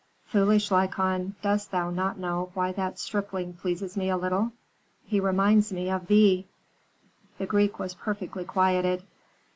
"Foolish 0.25 0.71
Lykon, 0.71 1.35
dost 1.43 1.69
thou 1.69 1.91
not 1.91 2.17
know 2.17 2.49
why 2.55 2.71
that 2.71 2.97
stripling 2.97 3.53
pleases 3.53 3.95
me 3.95 4.09
a 4.09 4.17
little? 4.17 4.51
He 5.05 5.19
reminds 5.19 5.71
me 5.71 5.91
of 5.91 6.07
thee" 6.07 6.47
The 7.37 7.45
Greek 7.45 7.77
was 7.77 7.93
perfectly 7.93 8.43
quieted. 8.43 9.03